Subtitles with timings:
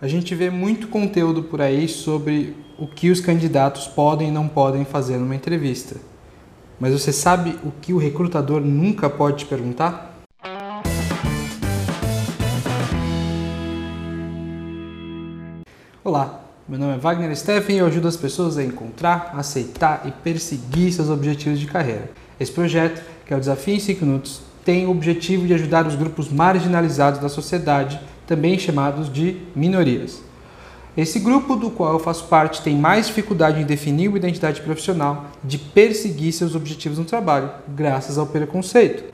[0.00, 4.46] A gente vê muito conteúdo por aí sobre o que os candidatos podem e não
[4.46, 5.96] podem fazer numa entrevista.
[6.78, 10.22] Mas você sabe o que o recrutador nunca pode te perguntar?
[16.04, 20.12] Olá, meu nome é Wagner Steffen e eu ajudo as pessoas a encontrar, aceitar e
[20.12, 22.08] perseguir seus objetivos de carreira.
[22.38, 25.96] Esse projeto, que é o Desafio em 5 Minutos, tem o objetivo de ajudar os
[25.96, 27.98] grupos marginalizados da sociedade
[28.28, 30.22] também chamados de minorias.
[30.94, 35.26] Esse grupo do qual eu faço parte tem mais dificuldade em definir uma identidade profissional,
[35.42, 39.04] de perseguir seus objetivos no trabalho, graças ao preconceito.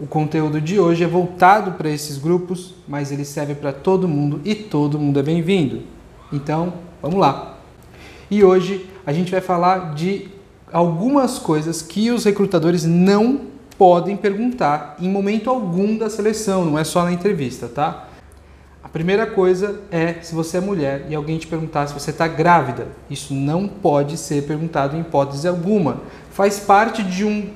[0.00, 4.40] O conteúdo de hoje é voltado para esses grupos, mas ele serve para todo mundo
[4.44, 5.82] e todo mundo é bem-vindo.
[6.32, 7.58] Então, vamos lá.
[8.30, 10.28] E hoje a gente vai falar de
[10.72, 13.42] algumas coisas que os recrutadores não
[13.76, 18.08] podem perguntar em momento algum da seleção, não é só na entrevista, tá?
[18.88, 22.88] Primeira coisa é se você é mulher e alguém te perguntar se você está grávida.
[23.08, 26.02] Isso não pode ser perguntado em hipótese alguma.
[26.30, 27.48] Faz parte de, um,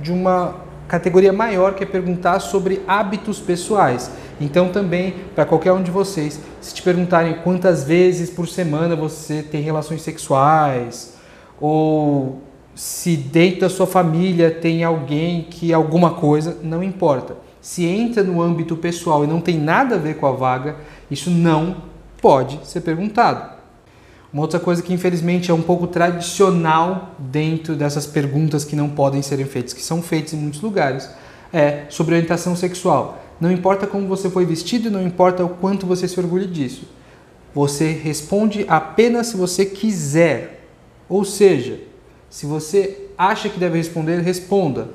[0.00, 0.54] de uma
[0.86, 4.12] categoria maior que é perguntar sobre hábitos pessoais.
[4.40, 9.42] Então também para qualquer um de vocês, se te perguntarem quantas vezes por semana você
[9.42, 11.14] tem relações sexuais
[11.60, 12.42] ou
[12.76, 18.40] se dentro da sua família tem alguém que alguma coisa, não importa se entra no
[18.40, 20.76] âmbito pessoal e não tem nada a ver com a vaga,
[21.10, 21.78] isso não
[22.22, 23.56] pode ser perguntado.
[24.32, 29.20] Uma outra coisa que infelizmente é um pouco tradicional dentro dessas perguntas que não podem
[29.20, 31.10] serem feitas, que são feitas em muitos lugares,
[31.52, 33.20] é sobre orientação sexual.
[33.40, 36.84] Não importa como você foi vestido, não importa o quanto você se orgulha disso.
[37.52, 40.68] Você responde apenas se você quiser.
[41.08, 41.80] Ou seja,
[42.30, 44.90] se você acha que deve responder, responda.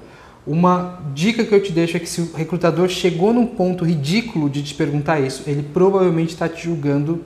[0.46, 4.50] Uma dica que eu te deixo é que se o recrutador chegou num ponto ridículo
[4.50, 7.24] de te perguntar isso, ele provavelmente está te julgando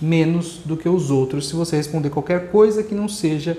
[0.00, 3.58] menos do que os outros se você responder qualquer coisa que não seja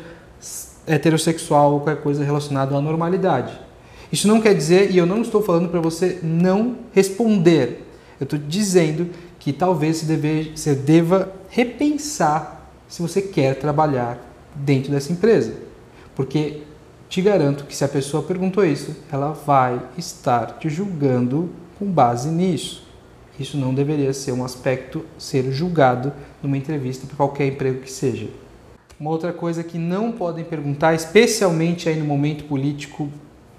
[0.87, 3.59] heterossexual ou qualquer coisa relacionada à normalidade.
[4.11, 7.85] Isso não quer dizer, e eu não estou falando para você não responder,
[8.19, 14.17] eu estou dizendo que talvez você, deve, você deva repensar se você quer trabalhar
[14.55, 15.53] dentro dessa empresa.
[16.15, 16.61] Porque
[17.09, 22.29] te garanto que se a pessoa perguntou isso, ela vai estar te julgando com base
[22.29, 22.85] nisso.
[23.39, 28.27] Isso não deveria ser um aspecto ser julgado numa entrevista para qualquer emprego que seja.
[28.99, 33.09] Uma outra coisa que não podem perguntar, especialmente aí no momento político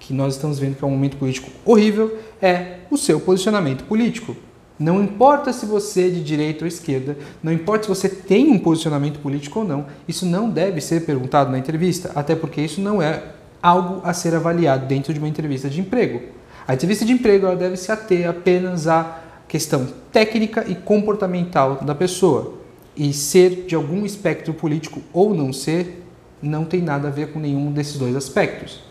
[0.00, 4.36] que nós estamos vendo que é um momento político horrível, é o seu posicionamento político.
[4.78, 8.58] Não importa se você é de direita ou esquerda, não importa se você tem um
[8.58, 13.02] posicionamento político ou não, isso não deve ser perguntado na entrevista, até porque isso não
[13.02, 13.22] é
[13.62, 16.20] algo a ser avaliado dentro de uma entrevista de emprego.
[16.66, 21.94] A entrevista de emprego ela deve se ater apenas à questão técnica e comportamental da
[21.94, 22.58] pessoa.
[22.96, 26.04] E ser de algum espectro político ou não ser,
[26.42, 28.82] não tem nada a ver com nenhum desses dois aspectos.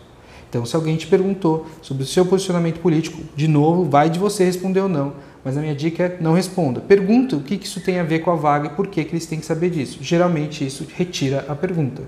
[0.48, 4.44] Então, se alguém te perguntou sobre o seu posicionamento político, de novo, vai de você
[4.44, 5.12] responder ou não.
[5.44, 6.80] Mas a minha dica é não responda.
[6.80, 9.26] Pergunta o que isso tem a ver com a vaga e por que, que eles
[9.26, 9.98] têm que saber disso.
[10.00, 12.02] Geralmente isso retira a pergunta.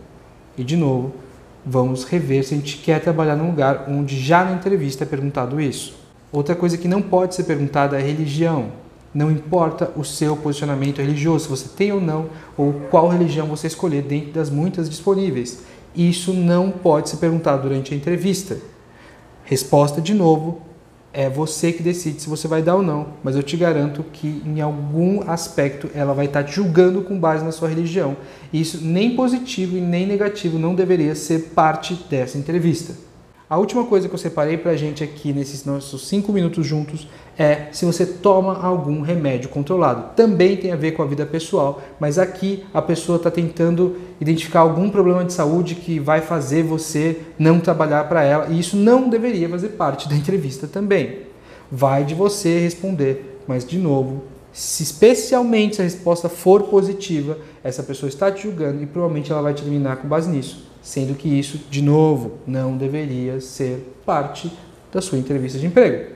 [0.57, 1.15] E de novo,
[1.65, 5.61] vamos rever se a gente quer trabalhar num lugar onde já na entrevista é perguntado
[5.61, 5.95] isso.
[6.33, 8.73] Outra coisa que não pode ser perguntada é religião.
[9.13, 12.27] Não importa o seu posicionamento religioso, se você tem ou não,
[12.57, 15.63] ou qual religião você escolher dentro das muitas disponíveis.
[15.95, 18.57] Isso não pode ser perguntado durante a entrevista.
[19.45, 20.63] Resposta de novo:
[21.13, 24.43] é você que decide se você vai dar ou não, mas eu te garanto que
[24.47, 28.17] em algum aspecto ela vai estar te julgando com base na sua religião.
[28.53, 33.10] E isso nem positivo e nem negativo não deveria ser parte dessa entrevista.
[33.51, 37.09] A última coisa que eu separei para a gente aqui nesses nossos cinco minutos juntos
[37.37, 40.15] é se você toma algum remédio controlado.
[40.15, 44.61] Também tem a ver com a vida pessoal, mas aqui a pessoa está tentando identificar
[44.61, 49.09] algum problema de saúde que vai fazer você não trabalhar para ela e isso não
[49.09, 51.23] deveria fazer parte da entrevista também.
[51.73, 54.23] Vai de você responder, mas de novo,
[54.53, 59.43] se especialmente se a resposta for positiva, essa pessoa está te julgando e provavelmente ela
[59.43, 64.51] vai te eliminar com base nisso sendo que isso, de novo, não deveria ser parte
[64.93, 66.15] da sua entrevista de emprego.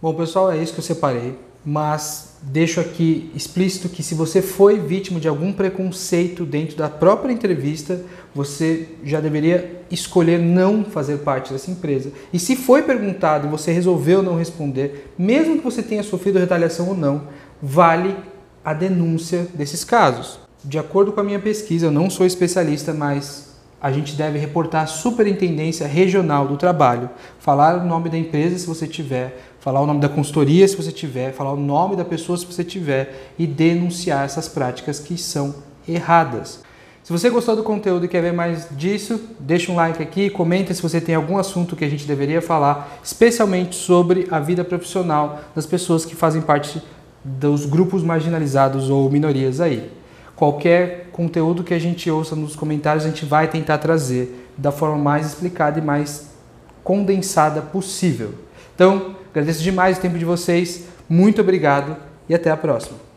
[0.00, 4.78] Bom, pessoal, é isso que eu separei, mas deixo aqui explícito que se você foi
[4.78, 8.00] vítima de algum preconceito dentro da própria entrevista,
[8.34, 12.10] você já deveria escolher não fazer parte dessa empresa.
[12.32, 16.88] E se foi perguntado e você resolveu não responder, mesmo que você tenha sofrido retaliação
[16.88, 17.24] ou não,
[17.60, 18.16] vale
[18.64, 20.38] a denúncia desses casos.
[20.64, 23.49] De acordo com a minha pesquisa, eu não sou especialista, mas
[23.80, 28.66] a gente deve reportar à Superintendência Regional do Trabalho, falar o nome da empresa se
[28.66, 32.36] você tiver, falar o nome da consultoria se você tiver, falar o nome da pessoa
[32.36, 35.54] se você tiver e denunciar essas práticas que são
[35.88, 36.60] erradas.
[37.02, 40.74] Se você gostou do conteúdo e quer ver mais disso, deixa um like aqui, comenta
[40.74, 45.40] se você tem algum assunto que a gente deveria falar, especialmente sobre a vida profissional
[45.54, 46.82] das pessoas que fazem parte
[47.24, 49.90] dos grupos marginalizados ou minorias aí.
[50.40, 54.96] Qualquer conteúdo que a gente ouça nos comentários, a gente vai tentar trazer da forma
[54.96, 56.30] mais explicada e mais
[56.82, 58.32] condensada possível.
[58.74, 61.94] Então, agradeço demais o tempo de vocês, muito obrigado
[62.26, 63.09] e até a próxima.